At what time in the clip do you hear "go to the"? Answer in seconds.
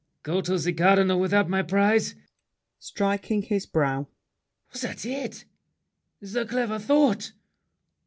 0.23-0.73